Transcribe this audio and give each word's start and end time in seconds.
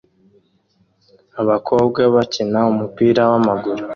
Abakobwa 1.41 2.01
bakina 2.15 2.59
umupira 2.71 3.21
wamaguru 3.31 3.83